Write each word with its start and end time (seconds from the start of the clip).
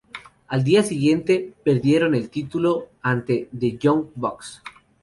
Al 0.47 0.63
día 0.63 0.81
siguiente, 0.81 1.53
perdieron 1.63 2.15
el 2.15 2.31
título 2.31 2.87
ante 3.03 3.49
The 3.55 3.77
Young 3.77 4.05
Bucks. 4.15 4.63